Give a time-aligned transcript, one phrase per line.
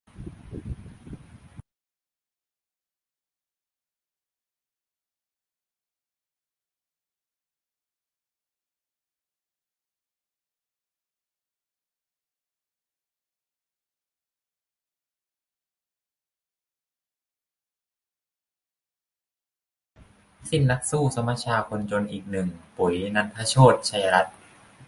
[20.49, 22.47] สิ้นนักสู้สมัชชาคนจนอีกหนึ่ง
[22.77, 24.35] 'ปุ๋ย-นันทโชติ ชัยรัตน์'